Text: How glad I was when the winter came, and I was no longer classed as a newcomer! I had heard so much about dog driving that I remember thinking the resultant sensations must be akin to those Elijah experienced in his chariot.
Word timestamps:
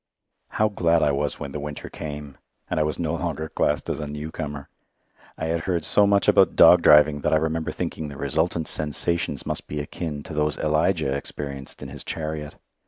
How 0.49 0.67
glad 0.69 1.03
I 1.03 1.11
was 1.11 1.39
when 1.39 1.51
the 1.51 1.59
winter 1.59 1.87
came, 1.87 2.39
and 2.71 2.79
I 2.79 2.83
was 2.83 2.97
no 2.97 3.13
longer 3.13 3.49
classed 3.49 3.87
as 3.87 3.99
a 3.99 4.07
newcomer! 4.07 4.67
I 5.37 5.45
had 5.45 5.59
heard 5.59 5.85
so 5.85 6.07
much 6.07 6.27
about 6.27 6.55
dog 6.55 6.81
driving 6.81 7.21
that 7.21 7.33
I 7.33 7.37
remember 7.37 7.71
thinking 7.71 8.07
the 8.07 8.17
resultant 8.17 8.67
sensations 8.67 9.45
must 9.45 9.67
be 9.67 9.79
akin 9.79 10.23
to 10.23 10.33
those 10.33 10.57
Elijah 10.57 11.13
experienced 11.13 11.83
in 11.83 11.89
his 11.89 12.03
chariot. 12.03 12.55